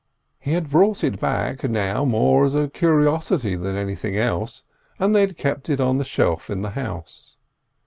[0.39, 4.63] He had brought it back now more as a curiosity than anything else,
[4.97, 7.35] and they had kept it on the shelf in the house.